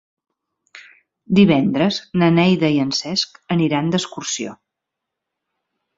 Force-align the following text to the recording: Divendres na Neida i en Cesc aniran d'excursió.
Divendres 1.39 1.99
na 2.21 2.31
Neida 2.37 2.73
i 2.77 2.81
en 2.87 2.95
Cesc 3.03 3.37
aniran 3.57 3.95
d'excursió. 3.97 4.57